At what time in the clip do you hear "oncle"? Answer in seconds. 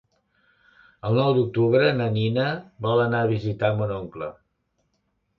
3.99-4.31